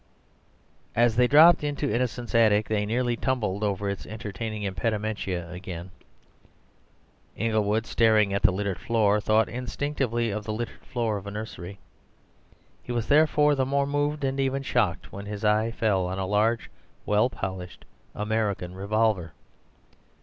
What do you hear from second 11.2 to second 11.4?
a